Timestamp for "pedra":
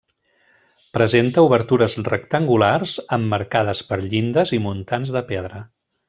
5.33-5.63